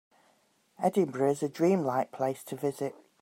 Edinburgh 0.81 1.29
is 1.29 1.43
a 1.43 1.47
dream-like 1.49 2.11
place 2.11 2.43
to 2.45 2.55
visit. 2.55 2.95